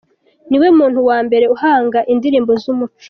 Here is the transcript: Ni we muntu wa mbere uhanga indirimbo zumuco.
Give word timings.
Ni 0.49 0.57
we 0.61 0.67
muntu 0.77 0.99
wa 1.09 1.17
mbere 1.27 1.45
uhanga 1.55 1.99
indirimbo 2.13 2.51
zumuco. 2.61 2.99